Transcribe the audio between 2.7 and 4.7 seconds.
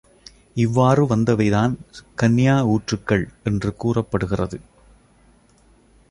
ஊற்றுகள் என்று கூறப்படுகிறது.